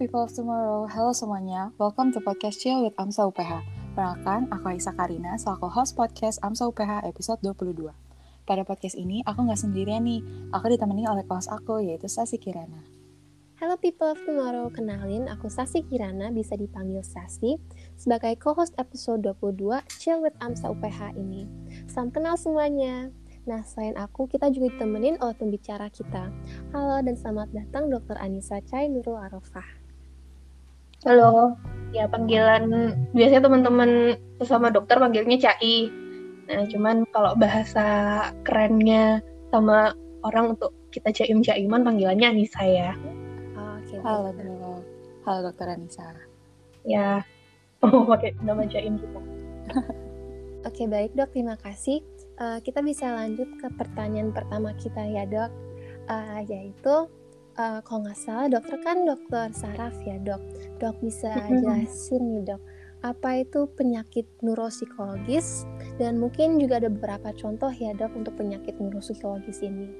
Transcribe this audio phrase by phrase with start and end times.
[0.00, 0.88] people of tomorrow.
[0.88, 3.60] Halo semuanya, welcome to podcast Chill with Amsa UPH.
[3.92, 7.92] Perkenalkan, aku Aisyah Karina, selaku host podcast Amsa UPH episode 22.
[8.48, 10.24] Pada podcast ini, aku nggak sendirian nih.
[10.56, 12.80] Aku ditemani oleh host aku, yaitu Sasi Kirana.
[13.60, 17.60] Halo people of tomorrow, kenalin aku Sasi Kirana, bisa dipanggil Sasi,
[18.00, 21.44] sebagai co-host episode 22 Chill with Amsa UPH ini.
[21.92, 23.12] Salam kenal semuanya.
[23.44, 26.32] Nah, selain aku, kita juga ditemenin oleh pembicara kita.
[26.72, 28.16] Halo dan selamat datang Dr.
[28.16, 29.79] Anissa Chai Nurul Arafah.
[31.00, 31.56] Halo,
[31.96, 35.88] ya panggilan biasanya teman-teman sesama dokter panggilnya Cai.
[36.44, 37.86] Nah, cuman kalau bahasa
[38.44, 42.92] kerennya sama orang untuk kita Caim Caiman panggilannya Anissa ya.
[43.56, 44.44] Oh, Oke, Halo, baik.
[44.44, 44.82] dok.
[45.24, 46.06] Halo, Dokter Anissa.
[46.84, 47.24] Ya,
[47.86, 49.20] oh pakai nama Caim kita.
[50.68, 52.04] Oke, baik dok, terima kasih.
[52.36, 55.48] Eh, kita bisa lanjut ke pertanyaan pertama kita ya dok,
[56.10, 57.06] Eh, yaitu
[57.56, 60.42] eh, kalau nggak salah dokter kan dokter saraf ya dok.
[60.80, 62.60] Dok bisa jelasin nih dok,
[63.04, 65.68] apa itu penyakit neuropsikologis
[66.00, 69.92] dan mungkin juga ada beberapa contoh ya dok untuk penyakit neuropsikologis ini.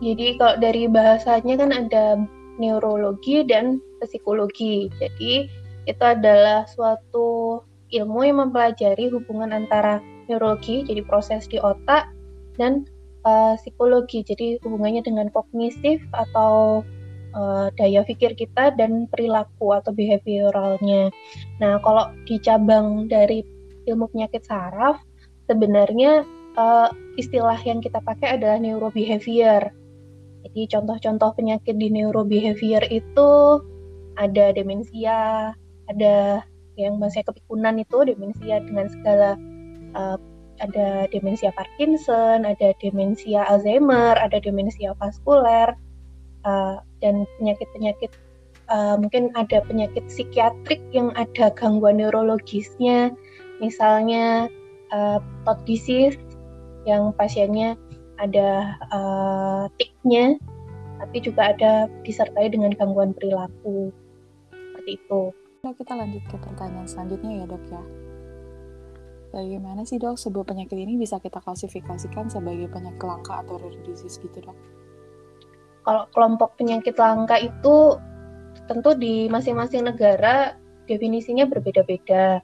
[0.00, 2.20] Jadi kalau dari bahasanya kan ada
[2.60, 4.92] neurologi dan psikologi.
[5.00, 5.48] Jadi
[5.86, 7.60] itu adalah suatu
[7.94, 12.10] ilmu yang mempelajari hubungan antara neurologi, jadi proses di otak,
[12.58, 12.84] dan
[13.24, 16.82] eh, psikologi, jadi hubungannya dengan kognitif atau
[17.36, 21.12] eh, daya pikir kita dan perilaku atau behavioralnya.
[21.60, 23.44] Nah, kalau di cabang dari
[23.86, 24.98] ilmu penyakit saraf,
[25.46, 26.24] sebenarnya
[26.56, 26.88] eh,
[27.20, 29.68] istilah yang kita pakai adalah neurobehavior.
[30.46, 33.60] Jadi contoh-contoh penyakit di neurobehavior itu
[34.16, 35.52] ada demensia,
[35.90, 36.40] ada
[36.76, 39.30] yang bahasa kepikunan itu demensia dengan segala
[39.96, 40.18] uh,
[40.60, 45.76] ada demensia Parkinson, ada demensia Alzheimer, ada demensia vaskuler,
[46.48, 48.12] uh, dan penyakit-penyakit
[48.70, 53.14] uh, mungkin ada penyakit psikiatrik yang ada gangguan neurologisnya,
[53.62, 54.50] misalnya
[54.90, 56.18] uh, Todd disease
[56.86, 57.74] yang pasiennya
[58.16, 60.38] ada uh, tiknya,
[61.02, 63.92] tapi juga ada disertai dengan gangguan perilaku
[64.50, 65.22] seperti itu.
[65.66, 67.82] Dok, kita lanjut ke pertanyaan selanjutnya ya, dok ya.
[69.34, 74.16] Bagaimana sih, dok, sebuah penyakit ini bisa kita klasifikasikan sebagai penyakit langka atau rare disease
[74.22, 74.56] gitu, dok?
[75.86, 77.94] Kalau kelompok penyakit langka itu
[78.66, 80.58] tentu di masing-masing negara
[80.90, 82.42] definisinya berbeda-beda.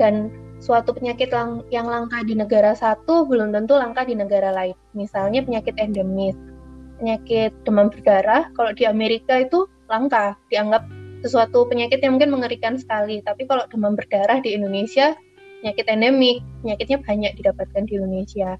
[0.00, 4.74] Dan suatu penyakit lang yang langka di negara satu belum tentu langka di negara lain.
[4.96, 6.34] Misalnya penyakit endemis,
[6.96, 10.88] penyakit demam berdarah, kalau di Amerika itu langka, dianggap
[11.20, 13.20] sesuatu penyakit yang mungkin mengerikan sekali.
[13.20, 15.12] Tapi kalau demam berdarah di Indonesia,
[15.60, 18.56] penyakit endemik, penyakitnya banyak didapatkan di Indonesia.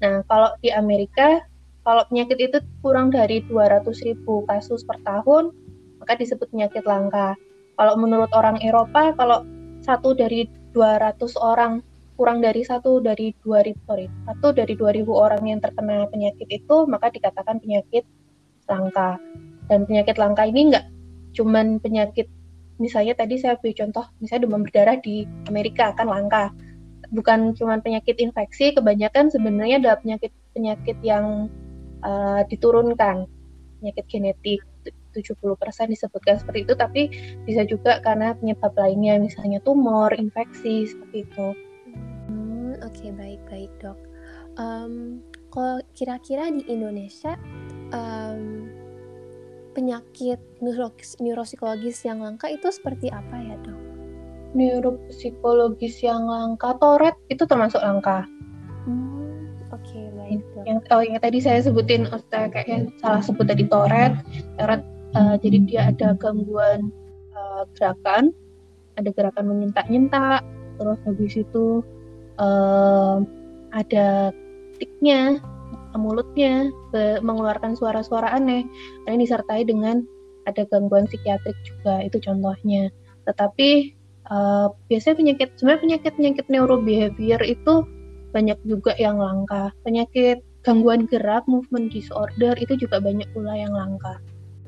[0.00, 1.44] Nah, kalau di Amerika,
[1.90, 5.50] kalau penyakit itu kurang dari 200.000 kasus per tahun,
[5.98, 7.34] maka disebut penyakit langka.
[7.74, 9.42] Kalau menurut orang Eropa, kalau
[9.82, 11.82] satu dari 200 orang
[12.14, 17.10] kurang dari satu dari 2000 sorry, satu dari 2000 orang yang terkena penyakit itu maka
[17.10, 18.06] dikatakan penyakit
[18.70, 19.18] langka.
[19.66, 20.86] Dan penyakit langka ini enggak
[21.34, 22.30] cuman penyakit
[22.82, 26.54] misalnya tadi saya beri contoh misalnya demam berdarah di Amerika kan langka.
[27.10, 31.50] Bukan cuman penyakit infeksi, kebanyakan sebenarnya ada penyakit-penyakit yang
[32.04, 33.26] uh, diturunkan,
[33.80, 34.60] penyakit genetik.
[35.10, 37.02] 70% disebutkan seperti itu, tapi
[37.42, 41.46] bisa juga karena penyebab lainnya, misalnya tumor, infeksi, seperti itu.
[42.30, 43.98] Hmm, Oke, baik-baik dok.
[44.54, 45.18] Em,
[45.50, 47.34] kalau kira-kira di Indonesia
[47.90, 48.70] em,
[49.74, 53.80] penyakit neuro- neuropsikologis yang langka itu seperti apa ya dok?
[54.54, 58.26] Neuropsikologis yang langka, Toret itu termasuk langka.
[60.38, 60.62] Dok.
[60.68, 64.14] Yang, oh, yang tadi saya sebutin, saya kayaknya salah sebut tadi Toret.
[64.54, 64.82] Toret,
[65.18, 66.94] uh, jadi dia ada gangguan
[67.34, 68.30] uh, gerakan,
[68.94, 70.46] ada gerakan menyentak-nyentak,
[70.78, 71.82] terus habis itu
[72.38, 73.24] uh,
[73.74, 74.30] ada
[74.78, 75.42] tiknya,
[75.98, 76.70] mulutnya
[77.20, 78.62] mengeluarkan suara-suara aneh,
[79.04, 80.06] dan ini disertai dengan
[80.46, 82.88] ada gangguan psikiatrik juga itu contohnya.
[83.26, 83.94] Tetapi
[84.30, 87.84] uh, biasanya penyakit sebenarnya penyakit penyakit neurobehavior itu
[88.30, 89.74] banyak juga yang langka.
[89.82, 94.20] Penyakit gangguan gerak, movement disorder itu juga banyak pula yang langka.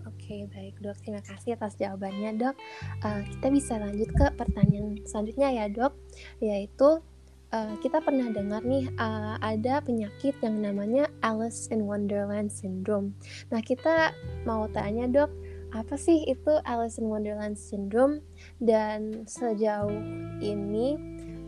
[0.09, 0.97] Oke, baik dok.
[1.05, 2.57] Terima kasih atas jawabannya dok.
[3.05, 5.93] Eh, kita bisa lanjut ke pertanyaan selanjutnya ya dok,
[6.41, 7.05] yaitu
[7.53, 13.13] eh, kita pernah dengar nih eh, ada penyakit yang namanya Alice in Wonderland syndrome.
[13.53, 14.17] Nah kita
[14.49, 15.31] mau tanya dok,
[15.73, 18.25] apa sih itu Alice in Wonderland syndrome
[18.61, 19.93] dan sejauh
[20.41, 20.97] ini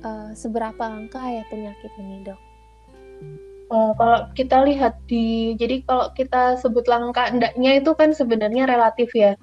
[0.04, 2.40] eh, seberapa langka ya penyakit ini dok?
[3.72, 9.10] Uh, kalau kita lihat di, jadi kalau kita sebut langka endaknya itu kan sebenarnya relatif
[9.16, 9.34] ya.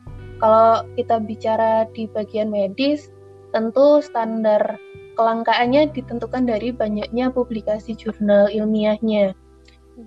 [0.42, 3.14] kalau kita bicara di bagian medis,
[3.54, 4.82] tentu standar
[5.14, 9.38] kelangkaannya ditentukan dari banyaknya publikasi jurnal ilmiahnya.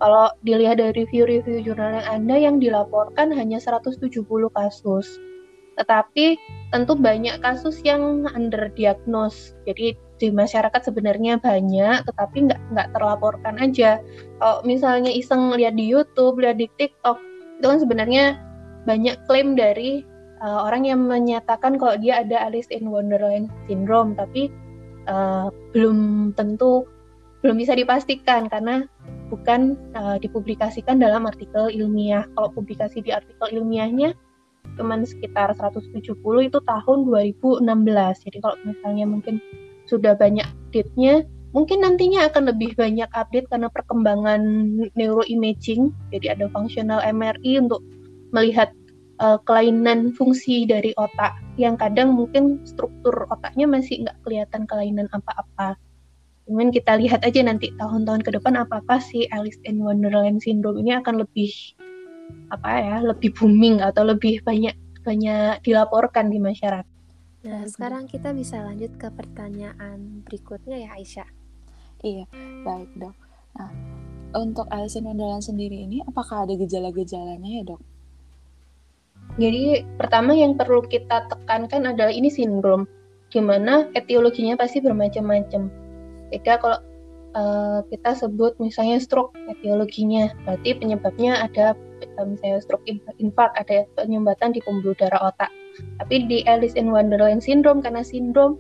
[0.03, 4.11] Kalau dilihat dari review-review jurnal yang ada yang dilaporkan hanya 170
[4.51, 5.07] kasus.
[5.75, 6.39] Tetapi
[6.71, 9.55] tentu banyak kasus yang underdiagnose.
[9.67, 13.99] Jadi di masyarakat sebenarnya banyak, tetapi nggak nggak terlaporkan aja.
[14.39, 17.19] Kalau misalnya iseng lihat di YouTube, lihat di TikTok,
[17.59, 18.39] itu kan sebenarnya
[18.87, 20.07] banyak klaim dari
[20.39, 24.53] uh, orang yang menyatakan kalau dia ada Alice in Wonderland syndrome, tapi
[25.11, 26.87] uh, belum tentu
[27.45, 28.89] belum bisa dipastikan karena
[29.29, 32.25] bukan uh, dipublikasikan dalam artikel ilmiah.
[32.39, 34.17] Kalau publikasi di artikel ilmiahnya
[34.75, 36.03] cuman sekitar 170
[36.49, 37.65] itu tahun 2016.
[38.25, 39.39] Jadi kalau misalnya mungkin
[39.85, 41.25] sudah banyak update-nya,
[41.55, 44.43] mungkin nantinya akan lebih banyak update karena perkembangan
[44.99, 45.95] neuroimaging.
[46.11, 47.81] Jadi ada fungsional MRI untuk
[48.35, 48.75] melihat
[49.23, 55.79] uh, kelainan fungsi dari otak yang kadang mungkin struktur otaknya masih nggak kelihatan kelainan apa-apa.
[56.45, 60.93] Cuman kita lihat aja nanti tahun-tahun ke depan apakah si Alice in Wonderland syndrome ini
[60.93, 61.49] akan lebih
[62.51, 64.75] apa ya, lebih booming atau lebih banyak
[65.05, 66.89] banyak dilaporkan di masyarakat.
[67.45, 71.29] Nah, sekarang kita bisa lanjut ke pertanyaan berikutnya ya Aisyah.
[72.01, 72.25] Iya,
[72.65, 73.17] baik dok.
[73.61, 73.71] Nah,
[74.35, 77.81] untuk in Wonderland sendiri ini apakah ada gejala-gejalanya ya dok?
[79.37, 82.89] Jadi pertama yang perlu kita tekankan adalah ini sindrom,
[83.29, 85.85] di mana etiologinya pasti bermacam-macam
[86.35, 86.79] beda kalau
[87.39, 91.79] uh, kita sebut misalnya stroke etiologinya berarti penyebabnya ada
[92.23, 92.87] misalnya stroke
[93.19, 95.51] infark ada penyumbatan di pembuluh darah otak
[95.99, 98.55] tapi di Alice in Wonderland syndrome karena sindrom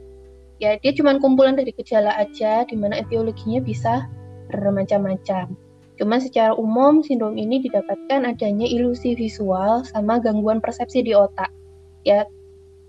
[0.58, 4.10] ya dia cuma kumpulan dari gejala aja di mana etiologinya bisa
[4.50, 5.54] bermacam-macam
[5.94, 11.50] Cuma secara umum sindrom ini didapatkan adanya ilusi visual sama gangguan persepsi di otak.
[12.02, 12.26] Ya,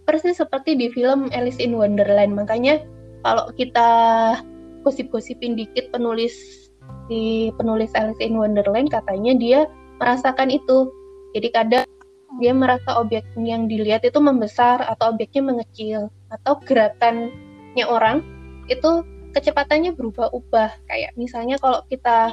[0.10, 2.34] persis seperti di film Alice in Wonderland.
[2.34, 2.82] Makanya
[3.22, 3.90] kalau kita
[4.82, 6.66] gosip-gosipin dikit penulis
[7.06, 9.60] di penulis Alice in Wonderland katanya dia
[10.00, 10.92] merasakan itu.
[11.36, 11.86] Jadi kadang
[12.40, 18.24] dia merasa objek yang dilihat itu membesar atau objeknya mengecil atau gerakannya orang
[18.68, 19.04] itu
[19.36, 20.72] kecepatannya berubah-ubah.
[20.88, 22.32] Kayak misalnya kalau kita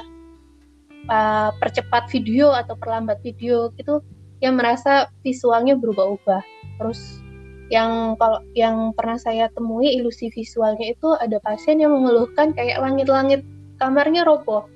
[1.07, 3.99] uh, percepat video atau perlambat video itu
[4.39, 6.43] yang merasa visualnya berubah-ubah.
[6.79, 7.23] Terus
[7.71, 13.41] yang kalau yang pernah saya temui ilusi visualnya itu ada pasien yang mengeluhkan kayak langit-langit
[13.79, 14.67] kamarnya roboh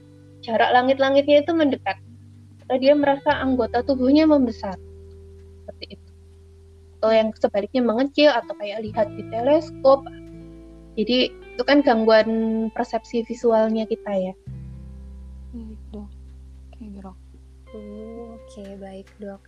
[0.41, 1.99] jarak langit-langitnya itu mendekat
[2.75, 4.75] dia merasa anggota tubuhnya membesar.
[5.63, 6.11] Seperti itu.
[6.99, 10.03] Atau yang sebaliknya mengecil atau kayak lihat di teleskop.
[10.99, 12.27] Jadi itu kan gangguan
[12.75, 14.33] persepsi visualnya kita ya.
[15.55, 16.01] Gitu.
[16.75, 17.17] Oke dok.
[17.71, 19.41] Oke baik dok.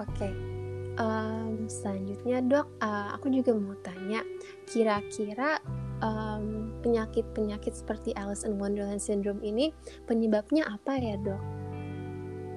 [0.00, 0.32] Oke.
[0.96, 4.20] Um, selanjutnya dok uh, aku juga mau tanya
[4.68, 5.60] kira-kira
[6.04, 9.72] um, penyakit-penyakit seperti Alice in Wonderland syndrome ini
[10.04, 11.51] penyebabnya apa ya dok?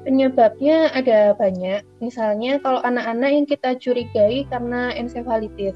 [0.05, 1.81] Penyebabnya ada banyak.
[1.97, 5.73] Misalnya kalau anak-anak yang kita curigai karena encephalitis.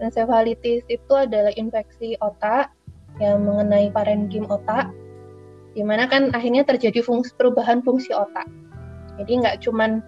[0.00, 2.72] Encephalitis itu adalah infeksi otak
[3.20, 4.88] yang mengenai parenkim otak,
[5.76, 8.48] di mana kan akhirnya terjadi fungsi, perubahan fungsi otak.
[9.20, 10.00] Jadi nggak cuman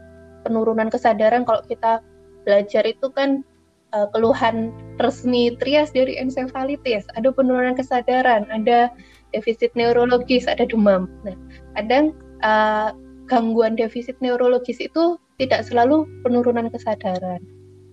[0.44, 2.00] penurunan kesadaran kalau kita
[2.48, 3.44] belajar itu kan
[3.92, 8.92] uh, keluhan resmi trias dari encephalitis, ada penurunan kesadaran, ada
[9.36, 11.08] defisit neurologis, ada demam.
[11.24, 11.36] Nah,
[11.76, 12.92] kadang uh,
[13.28, 17.44] gangguan defisit neurologis itu tidak selalu penurunan kesadaran.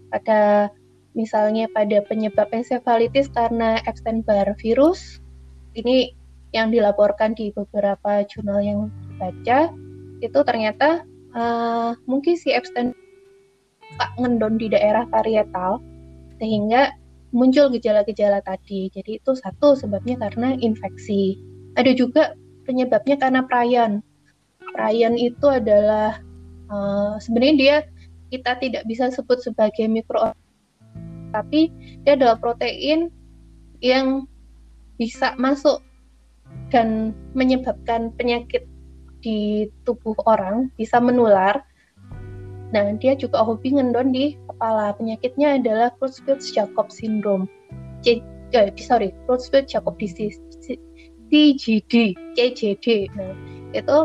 [0.10, 0.72] Pada
[1.14, 5.20] misalnya pada penyebab encephalitis karena Epstein-Barr virus,
[5.76, 6.16] ini
[6.56, 8.80] yang dilaporkan di beberapa jurnal yang
[9.20, 9.70] baca
[10.24, 11.04] itu ternyata
[11.36, 12.96] uh, mungkin si Epstein
[14.16, 15.84] ngendon di daerah parietal
[16.40, 16.96] sehingga
[17.36, 18.88] muncul gejala-gejala tadi.
[18.96, 21.36] Jadi itu satu sebabnya karena infeksi.
[21.76, 24.00] Ada juga penyebabnya karena prayan.
[24.76, 26.20] Prayan itu adalah
[26.68, 27.76] uh, sebenarnya dia
[28.30, 30.36] kita tidak bisa sebut sebagai mikro
[31.36, 31.68] tapi
[32.04, 33.12] dia adalah protein
[33.84, 34.24] yang
[34.96, 35.84] bisa masuk
[36.72, 38.64] dan menyebabkan penyakit
[39.20, 41.60] di tubuh orang bisa menular.
[42.72, 44.96] Nah, dia juga hobi ngendon di kepala.
[44.96, 47.52] Penyakitnya adalah Creutzfeldt-Jakob syndrome.
[48.00, 48.24] C
[48.56, 50.40] eh, sorry, Creutzfeldt-Jakob disease.
[51.26, 53.12] CGD, CJD.
[53.18, 53.34] Nah,
[53.74, 53.98] itu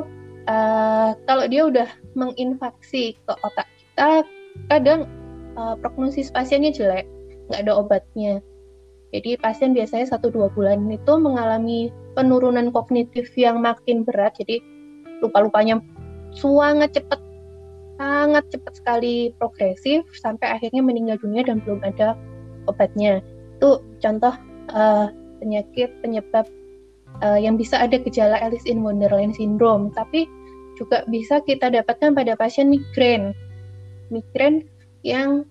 [0.50, 1.88] uh, kalau dia udah
[2.18, 4.26] menginfeksi ke otak kita,
[4.66, 5.06] kadang
[5.54, 7.06] uh, prognosis pasiennya jelek,
[7.48, 8.42] nggak ada obatnya.
[9.10, 14.38] Jadi pasien biasanya 1-2 bulan itu mengalami penurunan kognitif yang makin berat.
[14.38, 14.62] Jadi
[15.18, 15.82] lupa-lupanya
[16.30, 17.18] suangat cepet
[18.00, 22.16] sangat cepat sekali progresif sampai akhirnya meninggal dunia dan belum ada
[22.70, 23.20] obatnya.
[23.58, 24.32] Itu contoh
[24.72, 26.48] uh, penyakit penyebab
[27.20, 30.24] uh, yang bisa ada gejala Alice in Wonderland syndrome, tapi
[30.80, 33.36] juga bisa kita dapatkan pada pasien migrain.
[34.08, 34.64] Migrain
[35.04, 35.44] yang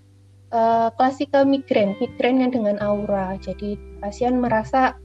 [0.49, 3.37] uh, klasikal migrain, migrain yang dengan aura.
[3.37, 4.97] Jadi pasien merasa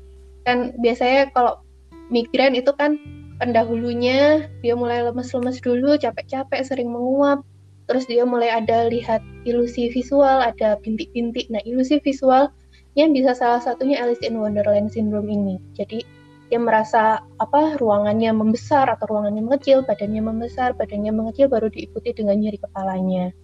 [0.49, 1.61] kan biasanya kalau
[2.09, 2.97] migrain itu kan
[3.37, 7.45] pendahulunya dia mulai lemes-lemes dulu, capek-capek, sering menguap,
[7.91, 11.53] terus dia mulai ada lihat ilusi visual, ada bintik-bintik.
[11.53, 12.49] Nah, ilusi visual
[12.95, 15.59] yang bisa salah satunya Alice in Wonderland syndrome ini.
[15.75, 16.07] Jadi
[16.55, 22.39] dia merasa apa ruangannya membesar atau ruangannya mengecil, badannya membesar, badannya mengecil baru diikuti dengan
[22.39, 23.35] nyeri kepalanya.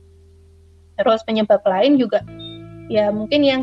[0.94, 2.22] Terus penyebab lain juga
[2.86, 3.62] ya mungkin yang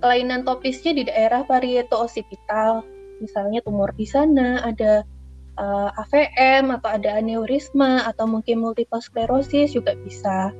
[0.00, 2.88] kelainan topisnya di daerah parieto occipital,
[3.20, 5.04] misalnya tumor di sana, ada
[5.60, 10.56] uh, eh, AVM atau ada aneurisma atau mungkin multiple sclerosis juga bisa.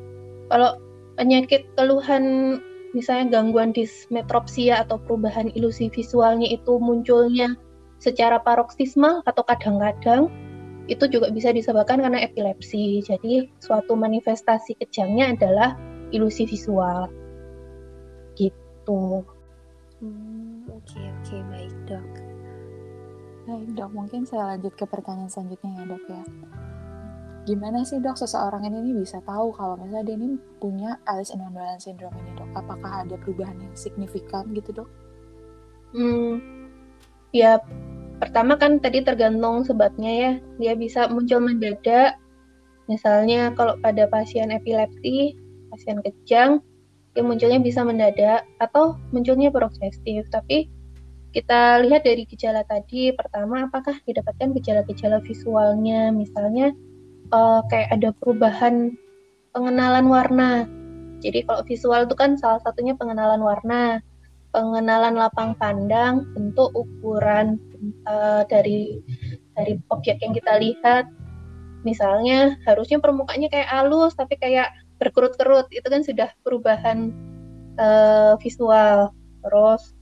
[0.53, 0.77] Kalau
[1.17, 2.61] penyakit keluhan
[2.93, 7.57] misalnya gangguan dismetropsia atau perubahan ilusi visualnya itu munculnya
[7.99, 10.29] secara paroksismal atau kadang-kadang
[10.87, 13.03] itu juga bisa disebabkan karena epilepsi.
[13.03, 15.75] Jadi suatu manifestasi kejangnya adalah
[16.15, 17.11] ilusi visual.
[18.39, 19.27] Gitu.
[19.99, 22.11] Hmm, oke okay, oke okay, baik dok.
[23.47, 26.23] Baik dok, mungkin saya lanjut ke pertanyaan selanjutnya ya dok ya.
[27.47, 31.79] Gimana sih dok seseorang ini bisa tahu kalau misalnya dia ini punya Alice in Wonderland
[31.79, 32.51] syndrome ini dok?
[32.59, 34.91] Apakah ada perubahan yang signifikan gitu dok?
[35.95, 36.43] Hmm,
[37.31, 37.63] ya
[38.19, 40.33] pertama kan tadi tergantung sebabnya ya.
[40.59, 42.19] Dia bisa muncul mendadak.
[42.87, 45.35] Misalnya kalau pada pasien epilepsi,
[45.75, 46.63] pasien kejang,
[47.17, 50.29] dia munculnya bisa mendadak atau munculnya progresif.
[50.31, 50.71] Tapi
[51.35, 56.73] kita lihat dari gejala tadi, pertama apakah didapatkan gejala-gejala visualnya, misalnya
[57.35, 58.95] uh, kayak ada perubahan
[59.53, 60.51] pengenalan warna.
[61.21, 64.01] Jadi kalau visual itu kan salah satunya pengenalan warna,
[64.57, 67.61] pengenalan lapang pandang, bentuk, ukuran
[68.09, 69.05] uh, dari
[69.53, 71.05] dari objek yang kita lihat.
[71.85, 77.13] Misalnya harusnya permukaannya kayak halus tapi kayak berkerut-kerut, itu kan sudah perubahan
[77.77, 79.13] uh, visual.
[79.45, 79.93] Terus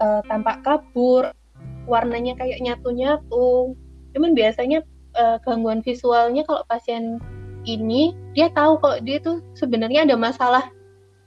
[0.00, 1.36] uh, tampak kabur,
[1.84, 3.76] warnanya kayak nyatu-nyatu.
[4.16, 4.80] Cuman biasanya
[5.20, 7.20] uh, gangguan visualnya kalau pasien
[7.68, 10.72] ini dia tahu kalau dia tuh sebenarnya ada masalah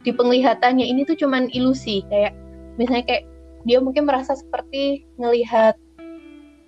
[0.06, 2.34] di penglihatannya ini tuh cuman ilusi kayak
[2.78, 3.26] misalnya kayak
[3.68, 5.76] dia mungkin merasa seperti ngelihat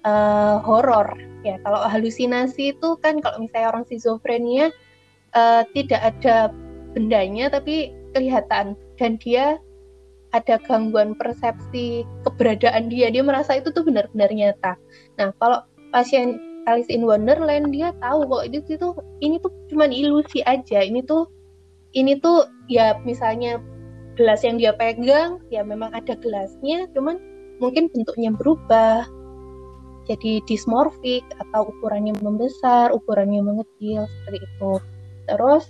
[0.04, 1.16] uh, horor.
[1.48, 4.76] Ya kalau halusinasi itu kan kalau misalnya orang schizofrenia
[5.32, 6.52] uh, tidak ada
[6.92, 8.76] bendanya tapi kelihatan.
[9.00, 9.56] Dan dia
[10.36, 13.08] ada gangguan persepsi keberadaan dia.
[13.08, 14.76] Dia merasa itu tuh benar-benar nyata.
[15.16, 15.64] Nah kalau
[15.96, 16.38] pasien
[16.68, 20.84] Alice in Wonderland dia tahu kok itu tuh ini tuh cuma ilusi aja.
[20.84, 21.32] Ini tuh
[21.98, 23.58] ini tuh ya misalnya
[24.20, 27.16] gelas yang dia pegang ya memang ada gelasnya cuman
[27.64, 29.08] mungkin bentuknya berubah.
[30.12, 34.74] Jadi dismorfik atau ukurannya membesar ukurannya mengecil seperti itu.
[35.30, 35.64] Terus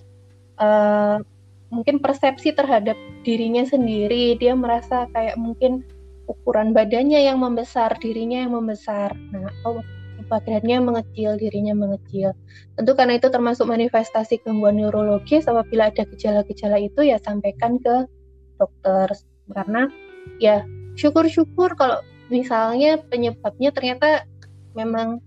[0.58, 1.22] uh,
[1.70, 5.86] mungkin persepsi terhadap dirinya sendiri dia merasa kayak mungkin
[6.26, 9.14] ukuran badannya yang membesar dirinya yang membesar.
[9.30, 9.84] Nah atau
[10.30, 12.38] badannya mengecil, dirinya mengecil.
[12.78, 18.06] Tentu karena itu termasuk manifestasi gangguan neurologis, apabila ada gejala-gejala itu ya sampaikan ke
[18.60, 19.08] dokter.
[19.50, 19.88] Karena
[20.44, 20.62] ya
[21.00, 24.28] syukur-syukur kalau misalnya penyebabnya ternyata
[24.78, 25.24] memang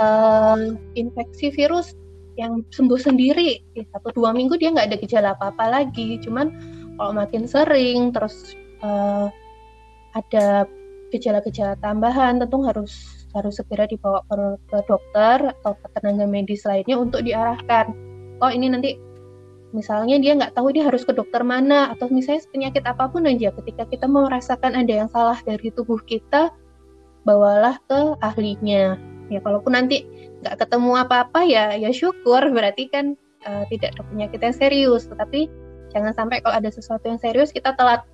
[0.00, 0.56] uh,
[0.96, 1.92] infeksi virus
[2.38, 6.54] yang sembuh sendiri di satu dua minggu dia nggak ada gejala apa-apa lagi cuman
[6.94, 9.26] kalau makin sering terus uh,
[10.14, 10.64] ada
[11.10, 14.36] gejala-gejala tambahan tentu harus harus segera dibawa ke,
[14.70, 17.92] ke dokter atau ke tenaga medis lainnya untuk diarahkan.
[18.40, 18.96] Oh ini nanti
[19.76, 23.52] misalnya dia nggak tahu dia harus ke dokter mana atau misalnya penyakit apa pun aja
[23.60, 26.52] ketika kita merasakan ada yang salah dari tubuh kita
[27.28, 28.96] bawalah ke ahlinya.
[29.28, 30.08] Ya kalaupun nanti
[30.40, 33.12] nggak ketemu apa-apa ya ya syukur berarti kan
[33.44, 35.04] uh, tidak ada penyakit yang serius.
[35.04, 35.52] Tetapi
[35.92, 38.08] jangan sampai kalau ada sesuatu yang serius kita telat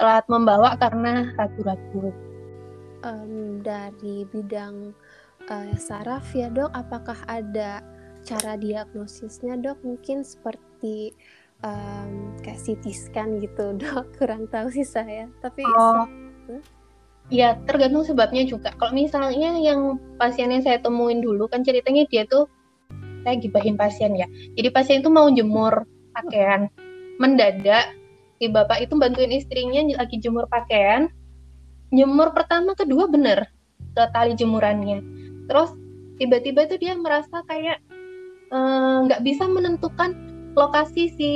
[0.00, 2.14] telat membawa karena ragu-ragu.
[3.04, 4.90] Um, dari bidang
[5.52, 7.84] uh, saraf ya dok, apakah ada
[8.26, 9.78] cara diagnosisnya dok?
[9.86, 10.26] Mungkin
[10.78, 11.10] seperti
[11.66, 15.26] um, kayak CT scan gitu dok, kurang tahu sih saya.
[15.42, 16.06] Tapi oh.
[17.28, 18.72] Ya, tergantung sebabnya juga.
[18.80, 22.48] Kalau misalnya yang pasien yang saya temuin dulu kan ceritanya dia tuh
[23.26, 24.24] saya gibahin pasien ya.
[24.56, 25.84] Jadi pasien itu mau jemur
[26.16, 26.72] pakaian.
[27.20, 27.92] Mendadak
[28.40, 31.12] si bapak itu bantuin istrinya lagi jemur pakaian,
[31.92, 33.48] nyemur pertama kedua bener
[33.92, 35.00] ke tali jemurannya
[35.48, 35.72] terus
[36.20, 37.80] tiba-tiba itu dia merasa kayak
[38.52, 41.30] eh, nggak uh, bisa menentukan lokasi si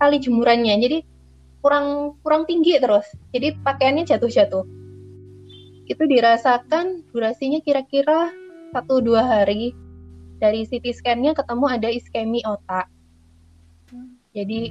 [0.00, 0.74] tali jemurannya.
[0.80, 0.98] Jadi
[1.60, 3.06] kurang kurang tinggi terus.
[3.34, 4.64] Jadi pakaiannya jatuh-jatuh.
[5.86, 8.30] Itu dirasakan durasinya kira-kira
[8.74, 9.74] satu dua hari.
[10.36, 12.92] Dari CT scan-nya ketemu ada iskemi otak.
[14.36, 14.68] Jadi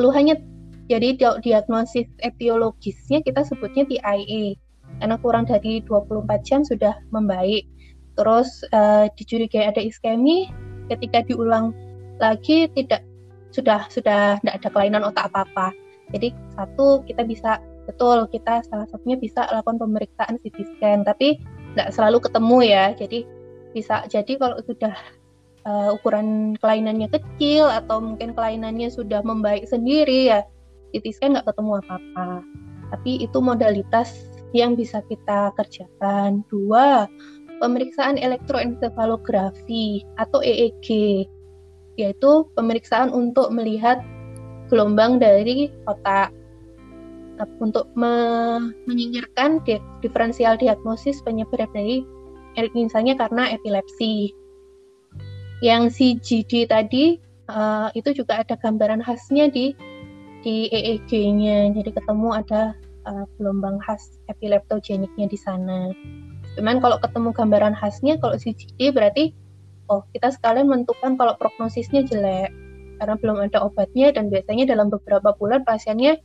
[0.00, 0.40] keluhannya
[0.88, 4.56] jadi diagnosis etiologisnya kita sebutnya TIA
[5.00, 7.68] karena kurang dari 24 jam sudah membaik.
[8.16, 10.52] Terus uh, dicurigai ada iskemi,
[10.92, 11.72] ketika diulang
[12.20, 13.00] lagi tidak
[13.52, 15.70] sudah sudah tidak ada kelainan otak apa-apa.
[16.12, 21.38] Jadi satu kita bisa betul kita salah satunya bisa lakukan pemeriksaan CT scan, tapi
[21.72, 22.84] tidak selalu ketemu ya.
[22.96, 23.24] Jadi
[23.72, 24.92] bisa jadi kalau sudah
[25.64, 30.40] uh, ukuran kelainannya kecil atau mungkin kelainannya sudah membaik sendiri ya
[30.92, 32.44] CT scan nggak ketemu apa-apa.
[32.92, 36.44] Tapi itu modalitas yang bisa kita kerjakan.
[36.52, 37.08] Dua,
[37.56, 41.24] pemeriksaan elektroencephalografi atau EEG
[42.00, 44.00] yaitu pemeriksaan untuk melihat
[44.72, 46.32] gelombang dari otak
[47.58, 48.14] untuk me
[48.86, 52.04] menyingkirkan di diferensial diagnosis penyebab dari
[52.76, 54.30] misalnya karena epilepsi.
[55.62, 57.18] Yang CGD tadi
[57.50, 59.74] uh, itu juga ada gambaran khasnya di
[60.42, 61.70] di EEG-nya.
[61.70, 62.74] Jadi ketemu ada
[63.06, 65.90] uh, gelombang khas epileptogeniknya di sana.
[66.58, 69.32] Cuman kalau ketemu gambaran khasnya kalau CGD berarti
[69.90, 72.50] oh kita sekalian menentukan kalau prognosisnya jelek
[73.02, 76.22] karena belum ada obatnya dan biasanya dalam beberapa bulan pasiennya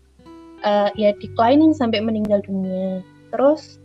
[0.61, 3.01] uh, ya declining sampai meninggal dunia.
[3.33, 3.81] Terus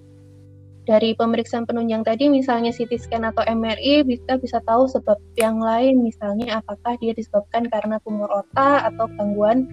[0.82, 6.02] dari pemeriksaan penunjang tadi misalnya CT scan atau MRI kita bisa tahu sebab yang lain
[6.02, 9.70] misalnya apakah dia disebabkan karena tumor otak atau gangguan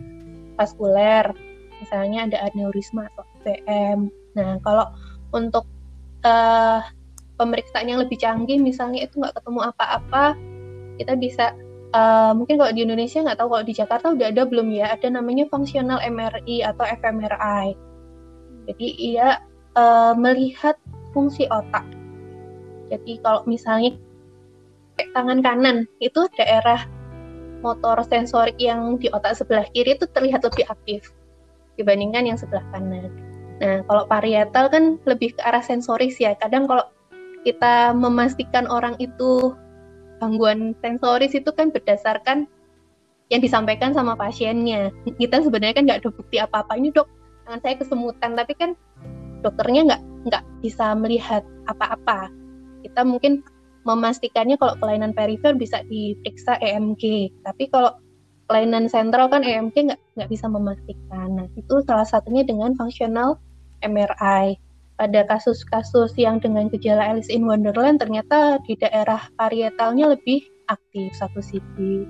[0.54, 1.34] vaskuler
[1.82, 4.14] misalnya ada aneurisma atau PM.
[4.38, 4.86] Nah kalau
[5.34, 5.66] untuk
[6.24, 6.84] uh,
[7.40, 10.36] pemeriksaan yang lebih canggih misalnya itu nggak ketemu apa-apa
[11.00, 11.56] kita bisa
[11.96, 15.08] uh, mungkin kalau di Indonesia nggak tahu kalau di Jakarta udah ada belum ya ada
[15.08, 17.68] namanya fungsional MRI atau fMRI
[18.68, 19.28] jadi ia
[19.80, 20.76] uh, melihat
[21.16, 21.88] fungsi otak
[22.92, 23.96] jadi kalau misalnya
[25.16, 26.84] tangan kanan itu daerah
[27.64, 31.12] motor sensorik yang di otak sebelah kiri itu terlihat lebih aktif
[31.80, 33.12] dibandingkan yang sebelah kanan.
[33.60, 36.36] Nah, kalau parietal kan lebih ke arah sensoris ya.
[36.36, 36.88] Kadang kalau
[37.48, 39.56] kita memastikan orang itu
[40.20, 42.46] gangguan sensoris itu kan berdasarkan
[43.32, 44.92] yang disampaikan sama pasiennya.
[45.16, 46.76] Kita sebenarnya kan nggak ada bukti apa-apa.
[46.76, 47.08] Ini dok,
[47.46, 48.74] tangan saya kesemutan, tapi kan
[49.46, 52.28] dokternya nggak nggak bisa melihat apa-apa.
[52.84, 53.46] Kita mungkin
[53.88, 57.96] memastikannya kalau kelainan perifer bisa diperiksa EMG, tapi kalau
[58.50, 61.30] kelainan sentral kan EMG nggak nggak bisa memastikan.
[61.40, 63.38] Nah itu salah satunya dengan fungsional
[63.86, 64.58] MRI
[65.00, 71.40] pada kasus-kasus yang dengan gejala Alice in Wonderland ternyata di daerah parietalnya lebih aktif satu
[71.40, 72.04] sisi.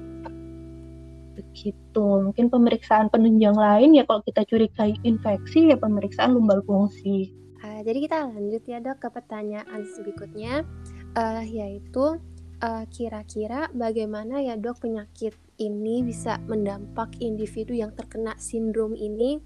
[1.37, 2.05] Begitu.
[2.25, 7.29] Mungkin pemeriksaan penunjang lain ya kalau kita curigai infeksi ya pemeriksaan lumbal fungsi.
[7.61, 10.65] Uh, jadi kita lanjut ya dok ke pertanyaan berikutnya.
[11.13, 12.17] Uh, yaitu
[12.65, 19.37] uh, kira-kira bagaimana ya dok penyakit ini bisa mendampak individu yang terkena sindrom ini?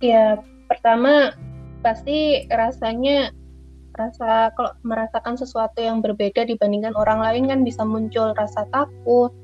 [0.00, 1.34] Ya pertama
[1.80, 3.32] pasti rasanya
[3.98, 9.34] rasa kalau merasakan sesuatu yang berbeda dibandingkan orang lain kan bisa muncul rasa takut,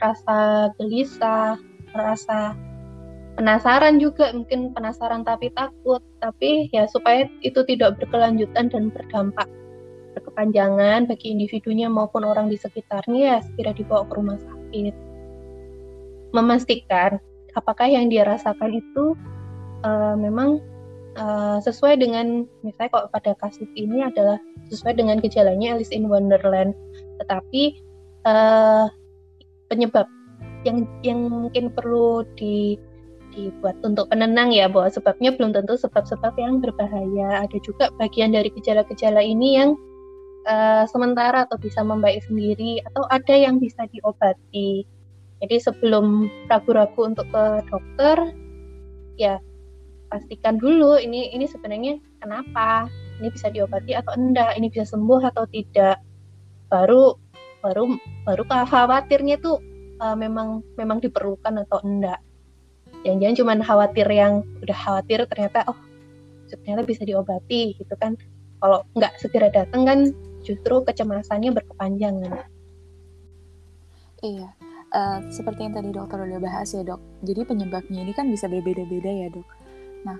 [0.00, 1.60] rasa gelisah,
[1.92, 2.56] rasa
[3.36, 6.00] penasaran juga mungkin penasaran tapi takut.
[6.22, 9.46] Tapi ya supaya itu tidak berkelanjutan dan berdampak
[10.14, 14.94] berkepanjangan bagi individunya maupun orang di sekitarnya ya segera dibawa ke rumah sakit.
[16.34, 17.18] Memastikan
[17.54, 19.14] apakah yang dia rasakan itu
[19.86, 20.62] uh, memang
[21.16, 24.38] uh, sesuai dengan misalnya kalau pada kasus ini adalah
[24.70, 26.74] sesuai dengan gejalanya Alice in Wonderland.
[27.22, 27.62] Tetapi
[28.26, 28.86] uh,
[29.70, 30.06] penyebab
[30.64, 32.78] yang yang mungkin perlu di
[33.34, 37.42] dibuat untuk penenang ya bahwa sebabnya belum tentu sebab-sebab yang berbahaya.
[37.42, 39.74] Ada juga bagian dari gejala-gejala ini yang
[40.46, 44.86] uh, sementara atau bisa membaik sendiri atau ada yang bisa diobati.
[45.42, 48.16] Jadi sebelum ragu-ragu untuk ke dokter
[49.18, 49.36] ya
[50.14, 52.86] pastikan dulu ini ini sebenarnya kenapa
[53.18, 55.98] ini bisa diobati atau enggak ini bisa sembuh atau tidak.
[56.70, 57.18] Baru
[57.58, 59.58] baru baru khawatirnya tuh
[59.98, 62.22] uh, memang memang diperlukan atau enggak.
[63.02, 65.78] Jangan-jangan cuma khawatir yang udah khawatir ternyata oh
[66.46, 68.14] ternyata bisa diobati gitu kan.
[68.62, 69.98] Kalau nggak segera datang kan
[70.46, 72.46] justru kecemasannya berkepanjangan.
[74.22, 74.46] Iya
[74.94, 77.02] uh, seperti yang tadi dokter udah bahas ya dok.
[77.26, 79.63] Jadi penyebabnya ini kan bisa berbeda-beda ya dok
[80.04, 80.18] Nah,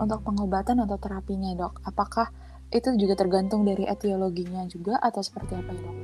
[0.00, 2.30] untuk pengobatan atau terapinya dok, apakah
[2.72, 5.96] itu juga tergantung dari etiologinya juga atau seperti apa ya dok?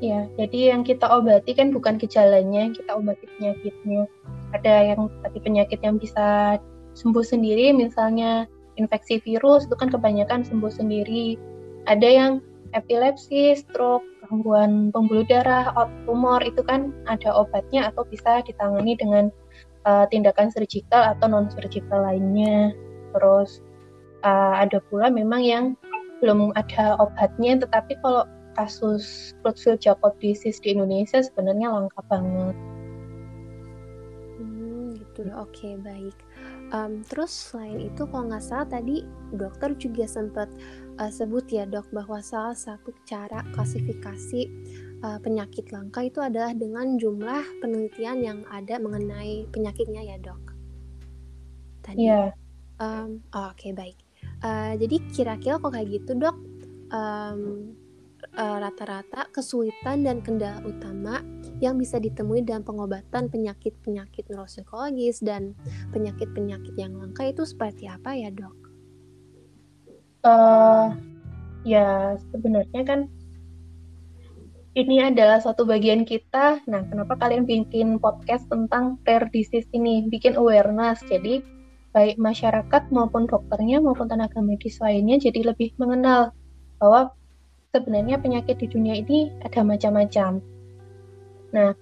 [0.00, 4.08] Ya, jadi yang kita obati kan bukan gejalanya, kita obati penyakitnya.
[4.56, 6.56] Ada yang tadi penyakit yang bisa
[6.96, 8.48] sembuh sendiri, misalnya
[8.80, 11.36] infeksi virus itu kan kebanyakan sembuh sendiri.
[11.84, 12.32] Ada yang
[12.72, 15.68] epilepsi, stroke, gangguan pembuluh darah,
[16.08, 19.28] tumor itu kan ada obatnya atau bisa ditangani dengan
[19.84, 22.72] uh, tindakan surgical atau non surgical lainnya.
[23.16, 23.64] Terus
[24.22, 25.64] uh, ada pula memang yang
[26.20, 32.56] belum ada obatnya, tetapi kalau kasus Creutzfeldt-Jakob disease di Indonesia sebenarnya langka banget.
[34.36, 35.24] Hmm, gitu.
[35.32, 36.16] Oke, okay, baik.
[36.70, 39.02] Um, terus selain itu kalau nggak salah tadi
[39.34, 40.46] dokter juga sempat
[41.02, 44.46] uh, sebut ya dok bahwa salah satu cara klasifikasi
[45.04, 50.42] uh, penyakit langka itu adalah dengan jumlah penelitian yang ada mengenai penyakitnya ya dok.
[51.84, 52.06] Tadi.
[52.06, 52.12] Iya.
[52.12, 52.28] Yeah.
[52.80, 53.98] Um, oh, Oke okay, baik.
[54.40, 56.36] Uh, jadi kira-kira kok kayak gitu dok,
[56.92, 57.72] um,
[58.36, 61.20] rata-rata kesulitan dan kendala utama
[61.60, 65.52] yang bisa ditemui dalam pengobatan penyakit-penyakit neuropsikologis dan
[65.92, 68.56] penyakit-penyakit yang langka itu seperti apa ya dok?
[70.20, 70.92] Uh,
[71.64, 73.00] ya sebenarnya kan
[74.78, 76.62] ini adalah satu bagian kita.
[76.70, 80.06] Nah, kenapa kalian bikin podcast tentang rare disease ini?
[80.06, 81.02] Bikin awareness.
[81.10, 81.42] Jadi,
[81.90, 86.30] baik masyarakat maupun dokternya maupun tenaga medis lainnya jadi lebih mengenal
[86.78, 87.10] bahwa
[87.74, 90.38] sebenarnya penyakit di dunia ini ada macam-macam.
[91.50, 91.74] Nah,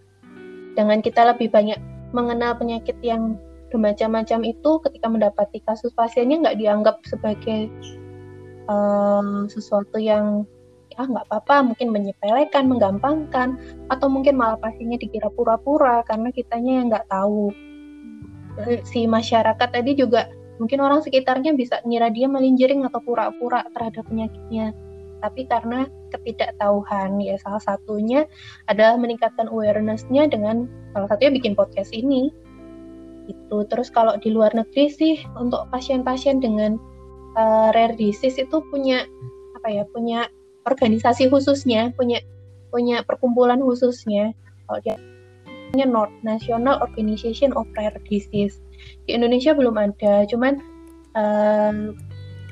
[0.72, 1.77] dengan kita lebih banyak
[2.16, 3.37] mengenal penyakit yang
[3.68, 7.68] bermacam-macam itu, ketika mendapati kasus pasiennya nggak dianggap sebagai
[8.64, 10.48] um, sesuatu yang
[10.98, 13.54] ah nggak apa-apa, mungkin menyepelekan, menggampangkan,
[13.88, 17.54] atau mungkin malah pasiennya dikira pura-pura karena kitanya yang nggak tahu.
[18.82, 20.26] Si masyarakat tadi juga
[20.58, 24.74] mungkin orang sekitarnya bisa ngira dia melinjering atau pura-pura terhadap penyakitnya.
[25.18, 28.26] Tapi karena ketidaktahuan ya salah satunya
[28.66, 32.34] adalah meningkatkan awarenessnya dengan salah satunya bikin podcast ini.
[33.30, 36.78] Itu terus kalau di luar negeri sih untuk pasien-pasien dengan
[37.38, 39.06] uh, rare disease itu punya
[39.58, 40.26] apa ya punya
[40.68, 42.20] organisasi khususnya punya
[42.68, 44.37] punya perkumpulan khususnya.
[44.68, 44.96] Kalau dia
[45.72, 48.61] punya North National Organization of Rare Disease.
[49.09, 50.61] Di Indonesia belum ada cuman
[51.16, 51.92] uh,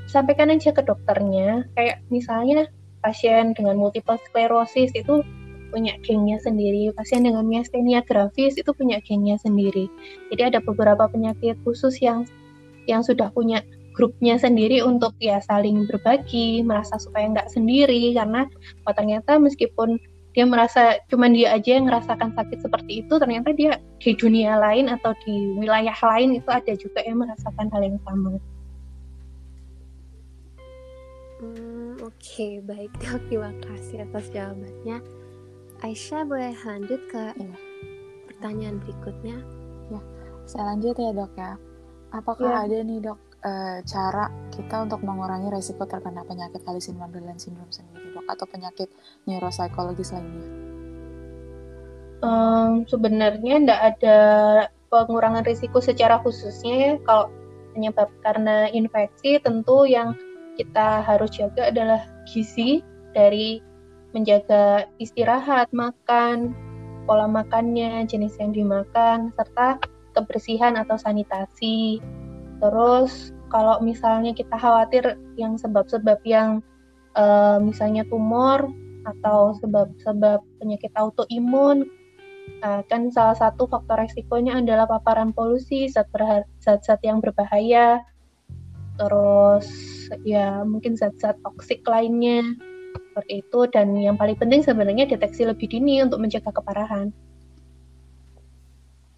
[0.08, 1.68] sampaikan aja ke dokternya.
[1.76, 2.68] Kayak misalnya
[3.04, 5.20] pasien dengan multiple sclerosis itu
[5.70, 6.92] punya gengnya sendiri.
[6.96, 9.88] Pasien dengan miastenia gravis itu punya gengnya sendiri.
[10.32, 12.24] Jadi ada beberapa penyakit khusus yang
[12.86, 13.60] yang sudah punya
[13.96, 18.44] grupnya sendiri untuk ya saling berbagi merasa supaya nggak sendiri karena
[18.84, 19.96] oh, ternyata meskipun
[20.36, 24.92] dia merasa cuman dia aja yang merasakan sakit seperti itu ternyata dia di dunia lain
[24.92, 28.36] atau di wilayah lain itu ada juga yang merasakan hal yang sama.
[31.36, 33.20] Hmm, Oke, okay, baik dok.
[33.32, 35.00] Terima kasih atas jawabannya.
[35.84, 37.56] Aisyah boleh lanjut ke ya.
[38.28, 39.36] pertanyaan berikutnya?
[39.88, 40.00] Ya,
[40.48, 41.56] saya lanjut ya dok ya.
[42.12, 42.64] Apakah ya.
[42.68, 47.72] ada nih dok e, cara kita untuk mengurangi resiko terkena penyakit Alice in Wonderland syndrome
[47.72, 48.88] sendiri dok atau penyakit
[49.28, 50.48] neuropsikologis lainnya?
[52.24, 54.18] Um, sebenarnya tidak ada
[54.88, 57.28] pengurangan risiko secara khususnya ya kalau
[57.76, 60.16] penyebab karena infeksi tentu yang
[60.56, 62.80] kita harus jaga adalah gizi
[63.12, 63.60] dari
[64.16, 66.56] menjaga istirahat, makan,
[67.04, 69.76] pola makannya, jenis yang dimakan, serta
[70.16, 72.00] kebersihan atau sanitasi.
[72.60, 76.64] Terus kalau misalnya kita khawatir yang sebab-sebab yang
[77.14, 78.66] uh, misalnya tumor
[79.06, 81.86] atau sebab-sebab penyakit autoimun,
[82.66, 88.02] uh, kan salah satu faktor resikonya adalah paparan polusi, zat-zat yang berbahaya,
[88.98, 89.68] terus
[90.26, 92.42] ya mungkin zat-zat toksik lainnya
[92.96, 97.12] seperti itu dan yang paling penting sebenarnya deteksi lebih dini untuk mencegah keparahan.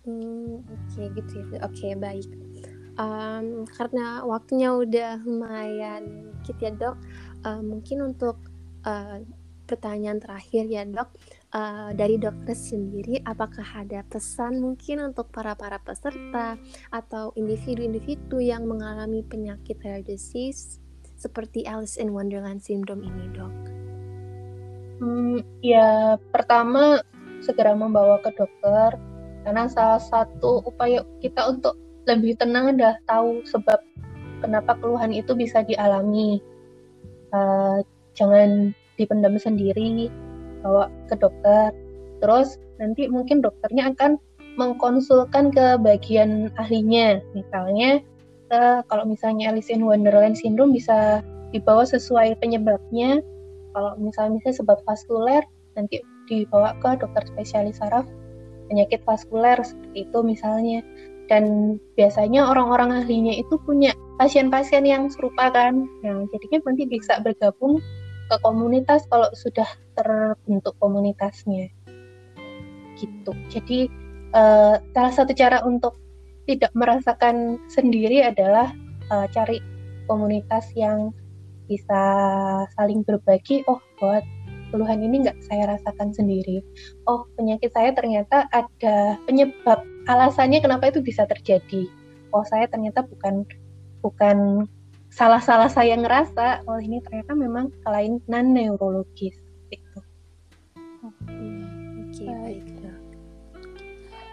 [0.07, 1.61] Hmm, oke okay, gitu ya.
[1.67, 2.29] Oke, okay, baik.
[2.99, 6.97] Um, karena waktunya udah lumayan dikit ya, Dok.
[7.47, 8.43] Uh, mungkin untuk
[8.83, 9.23] uh,
[9.71, 11.15] pertanyaan terakhir ya, Dok
[11.55, 16.61] uh, dari dokter sendiri apakah ada pesan mungkin untuk para para peserta
[16.93, 20.81] atau individu-individu yang mengalami penyakit rare disease
[21.19, 23.55] seperti Alice in Wonderland syndrome ini dok?
[24.99, 27.03] Hmm, ya pertama
[27.43, 28.99] segera membawa ke dokter
[29.47, 33.79] karena salah satu upaya kita untuk lebih tenang adalah tahu sebab
[34.41, 36.41] kenapa keluhan itu bisa dialami.
[37.29, 37.85] Uh,
[38.17, 40.09] jangan dipendam sendiri,
[40.65, 41.71] bawa ke dokter.
[42.25, 44.17] Terus nanti mungkin dokternya akan
[44.59, 47.21] mengkonsulkan ke bagian ahlinya.
[47.37, 48.03] Misalnya
[48.51, 53.23] uh, kalau misalnya Alice in Wonderland syndrome bisa dibawa sesuai penyebabnya.
[53.77, 55.45] Kalau misalnya misalnya sebab vaskuler
[55.79, 58.05] nanti dibawa ke dokter spesialis saraf
[58.69, 60.85] penyakit vaskuler seperti itu misalnya
[61.29, 65.85] dan biasanya orang-orang ahlinya itu punya pasien-pasien yang serupa kan.
[66.01, 67.79] Nah jadinya nanti bisa bergabung
[68.29, 71.69] ke komunitas kalau sudah terbentuk komunitasnya.
[72.97, 73.33] Gitu.
[73.53, 73.89] Jadi
[74.33, 75.97] uh, salah satu cara untuk
[76.49, 78.73] tidak merasakan sendiri adalah
[79.13, 79.61] uh, cari
[80.09, 81.13] komunitas yang
[81.69, 82.01] bisa
[82.73, 84.25] saling berbagi oh buat
[84.73, 86.65] keluhan ini nggak saya rasakan sendiri.
[87.05, 91.87] Oh penyakit saya ternyata ada penyebab alasannya kenapa itu bisa terjadi
[92.33, 93.45] oh saya ternyata bukan
[94.01, 94.65] bukan
[95.13, 99.37] salah-salah saya ngerasa oh ini ternyata memang kelainan neurologis
[99.69, 99.99] itu
[101.05, 101.13] oke
[102.09, 102.65] okay, baik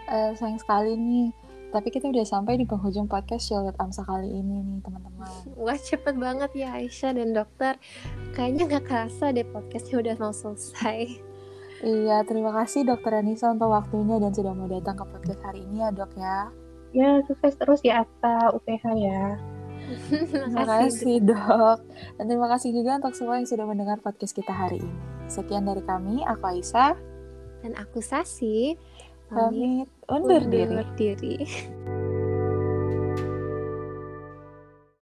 [0.08, 1.28] uh, sayang sekali nih
[1.74, 5.28] tapi kita udah sampai di penghujung podcast Charlotte Amsa kali ini nih teman-teman.
[5.58, 7.76] Wah cepet banget ya Aisyah dan dokter.
[8.32, 11.25] Kayaknya nggak kerasa deh podcastnya udah mau selesai.
[11.84, 15.84] Iya, terima kasih dokter Anissa untuk waktunya dan sudah mau datang ke podcast hari ini
[15.84, 16.38] ya dok ya.
[16.96, 19.36] Ya, sukses terus ya Atta UPH ya.
[20.32, 21.78] terima kasih dok.
[22.16, 24.96] Dan terima kasih juga untuk semua yang sudah mendengar podcast kita hari ini.
[25.28, 26.96] Sekian dari kami, aku Aisyah.
[27.60, 28.78] Dan aku Sasi
[29.26, 30.86] pamit undur, undur diri.
[30.94, 31.36] diri.